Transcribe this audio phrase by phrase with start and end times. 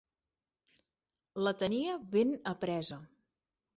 [1.47, 2.99] La tenia ben apresa.